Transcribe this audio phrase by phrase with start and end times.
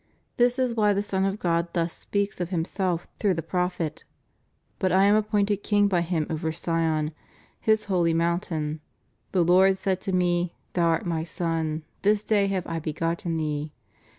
[0.37, 4.03] This is why the Son of God thus speaks of Himself through the Prophet:
[4.79, 7.11] But I am appointed king hy Him over Sion,
[7.59, 8.79] His holy moun tain....
[9.31, 13.73] The Lord said to Me, Thou art My Son, this day have I begotten Thee.